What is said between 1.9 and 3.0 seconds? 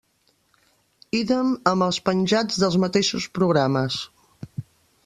penjats pels